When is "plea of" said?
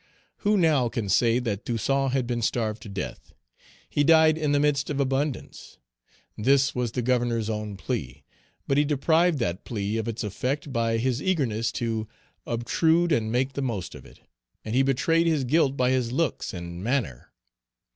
9.63-10.07